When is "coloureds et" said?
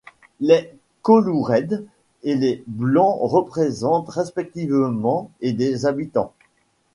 1.03-2.33